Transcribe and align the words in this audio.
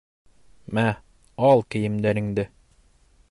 Мә, 0.77 0.85
ал 1.49 1.63
кейемдәреңде! 1.75 2.47